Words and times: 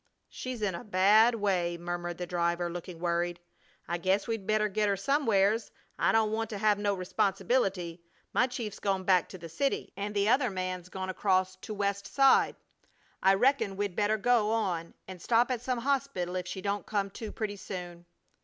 "She's 0.29 0.63
in 0.63 0.73
a 0.73 0.83
bad 0.83 1.35
way!" 1.35 1.77
murmured 1.77 2.17
the 2.17 2.25
driver, 2.25 2.71
looking 2.71 2.97
worried. 2.97 3.39
"I 3.87 3.99
guess 3.99 4.27
we'd 4.27 4.47
better 4.47 4.67
get 4.67 4.89
her 4.89 4.97
somewheres. 4.97 5.69
I 5.99 6.11
don't 6.11 6.31
want 6.31 6.49
to 6.49 6.57
have 6.57 6.79
no 6.79 6.95
responsibility. 6.95 8.01
My 8.33 8.47
chief's 8.47 8.79
gone 8.79 9.03
back 9.03 9.29
to 9.29 9.37
the 9.37 9.47
city, 9.47 9.93
and 9.95 10.15
the 10.15 10.27
other 10.27 10.49
man's 10.49 10.89
gone 10.89 11.11
across 11.11 11.55
the 11.55 11.61
to 11.67 11.73
West 11.75 12.07
Side. 12.07 12.55
I 13.21 13.35
reckon 13.35 13.77
we'd 13.77 13.95
better 13.95 14.17
go 14.17 14.51
on 14.51 14.95
and 15.07 15.21
stop 15.21 15.51
at 15.51 15.61
some 15.61 15.77
hospital 15.77 16.35
if 16.35 16.47
she 16.47 16.63
don't 16.63 16.87
come 16.87 17.11
to 17.11 17.31
pretty 17.31 17.57
soon." 17.57 18.07